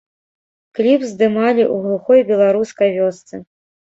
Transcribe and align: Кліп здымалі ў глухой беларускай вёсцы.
Кліп 0.77 1.03
здымалі 1.11 1.63
ў 1.73 1.87
глухой 1.87 2.19
беларускай 2.31 2.89
вёсцы. 2.97 3.35